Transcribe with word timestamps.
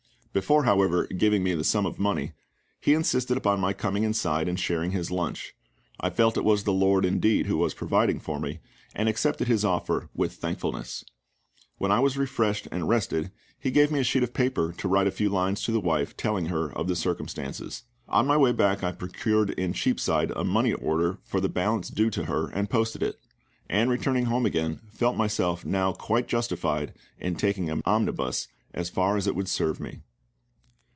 Before, 0.33 0.63
however, 0.63 1.07
giving 1.07 1.43
me 1.43 1.55
the 1.55 1.63
sum 1.65 1.85
of 1.85 1.99
money, 1.99 2.31
he 2.79 2.93
insisted 2.93 3.35
upon 3.35 3.59
my 3.59 3.73
coming 3.73 4.03
inside 4.03 4.47
and 4.47 4.57
sharing 4.57 4.91
his 4.91 5.11
lunch. 5.11 5.53
I 5.99 6.09
felt 6.09 6.37
it 6.37 6.45
was 6.45 6.63
the 6.63 6.71
LORD 6.71 7.03
indeed 7.03 7.47
who 7.47 7.57
was 7.57 7.73
providing 7.73 8.17
for 8.21 8.39
me, 8.39 8.61
and 8.95 9.09
accepted 9.09 9.49
his 9.49 9.65
offer 9.65 10.09
with 10.15 10.35
thankfulness. 10.35 11.03
When 11.79 11.91
I 11.91 11.99
was 11.99 12.17
refreshed 12.17 12.65
and 12.71 12.87
rested, 12.87 13.33
he 13.59 13.71
gave 13.71 13.91
me 13.91 13.99
a 13.99 14.05
sheet 14.05 14.23
of 14.23 14.33
paper 14.33 14.73
to 14.77 14.87
write 14.87 15.05
a 15.05 15.11
few 15.11 15.27
lines 15.27 15.63
to 15.63 15.73
the 15.73 15.81
wife, 15.81 16.15
telling 16.15 16.45
her 16.45 16.71
of 16.77 16.87
the 16.87 16.95
circumstances. 16.95 17.83
On 18.07 18.25
my 18.25 18.37
way 18.37 18.53
back 18.53 18.85
I 18.85 18.93
procured 18.93 19.49
in 19.49 19.73
Cheapside 19.73 20.31
a 20.31 20.45
money 20.45 20.71
order 20.71 21.17
for 21.25 21.41
the 21.41 21.49
balance 21.49 21.89
due 21.89 22.09
to 22.09 22.23
her, 22.23 22.47
and 22.51 22.69
posted 22.69 23.03
it; 23.03 23.19
and 23.69 23.89
returning 23.89 24.27
home 24.27 24.45
again, 24.45 24.79
felt 24.93 25.17
myself 25.17 25.65
now 25.65 25.91
quite 25.91 26.29
justified 26.29 26.93
in 27.19 27.35
taking 27.35 27.69
an 27.69 27.81
omnibus 27.83 28.47
as 28.73 28.89
far 28.89 29.17
as 29.17 29.27
it 29.27 29.35
would 29.35 29.49
serve 29.49 29.81
me. 29.81 30.03